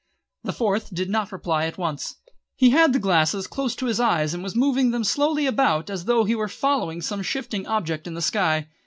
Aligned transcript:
The 0.43 0.51
Fourth 0.53 0.91
did 0.91 1.11
not 1.11 1.31
reply 1.31 1.67
at 1.67 1.77
once. 1.77 2.15
He 2.55 2.71
had 2.71 2.91
the 2.91 2.97
glasses 2.97 3.45
close 3.45 3.75
to 3.75 3.85
his 3.85 3.99
eyes, 3.99 4.33
and 4.33 4.41
was 4.41 4.55
moving 4.55 4.89
them 4.89 5.03
slowly 5.03 5.45
about 5.45 5.91
as 5.91 6.05
though 6.05 6.23
he 6.23 6.33
were 6.33 6.47
following 6.47 7.03
some 7.03 7.21
shifting 7.21 7.67
object 7.67 8.07
in 8.07 8.15
the 8.15 8.21
sky. 8.23 8.67